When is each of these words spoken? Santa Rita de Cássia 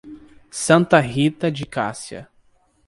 Santa 0.49 0.97
Rita 0.99 1.51
de 1.51 1.63
Cássia 1.63 2.27